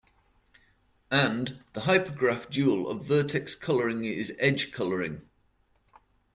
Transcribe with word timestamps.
And, 1.11 1.59
the 1.73 1.81
hypergraph 1.81 2.49
dual 2.49 2.89
of 2.89 3.05
vertex 3.05 3.53
coloring 3.53 4.03
is 4.03 4.35
edge 4.39 4.71
coloring. 4.71 5.29